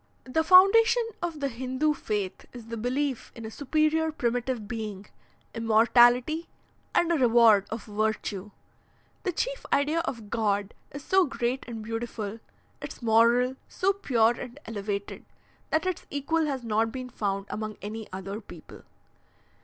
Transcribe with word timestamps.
"The 0.23 0.43
foundation 0.43 1.03
of 1.21 1.41
the 1.41 1.47
Hindoo 1.47 1.93
faith 1.93 2.47
is 2.53 2.69
the 2.69 2.75
belief 2.75 3.31
in 3.35 3.45
a 3.45 3.51
superior 3.51 4.11
primitive 4.11 4.67
being, 4.67 5.05
immortality, 5.53 6.49
and 6.95 7.11
a 7.11 7.17
reward 7.19 7.67
of 7.69 7.85
virtue. 7.85 8.49
The 9.21 9.31
chief 9.31 9.63
idea 9.71 9.99
of 9.99 10.31
God 10.31 10.73
is 10.89 11.03
so 11.03 11.25
great 11.27 11.63
and 11.67 11.83
beautiful, 11.83 12.39
its 12.81 13.03
moral 13.03 13.57
so 13.69 13.93
pure 13.93 14.33
and 14.41 14.59
elevated, 14.65 15.23
that 15.69 15.85
its 15.85 16.07
equal 16.09 16.47
has 16.47 16.63
not 16.63 16.91
been 16.91 17.09
found 17.11 17.45
among 17.51 17.77
any 17.83 18.11
other 18.11 18.41
people. 18.41 18.81